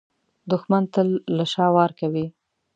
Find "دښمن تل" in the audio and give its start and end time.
0.51-1.09